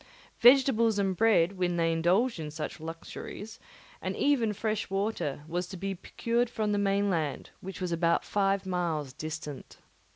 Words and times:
Vegetables 0.39 0.97
and 0.97 1.15
bread, 1.15 1.59
when 1.59 1.77
they 1.77 1.91
indulged 1.93 2.39
in 2.39 2.49
such 2.49 2.79
luxuries, 2.79 3.59
and 4.01 4.15
even 4.17 4.51
fresh 4.51 4.89
water, 4.89 5.43
was 5.47 5.67
to 5.67 5.77
be 5.77 5.93
procured 5.93 6.49
from 6.49 6.71
the 6.71 6.79
mainland, 6.79 7.51
which 7.59 7.79
was 7.79 7.91
about 7.91 8.25
five 8.25 8.65
miles 8.65 9.13
distant. 9.13 9.77